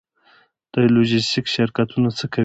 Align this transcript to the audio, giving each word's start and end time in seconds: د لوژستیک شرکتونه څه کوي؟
د 0.73 0.75
لوژستیک 0.93 1.45
شرکتونه 1.55 2.09
څه 2.17 2.25
کوي؟ 2.33 2.39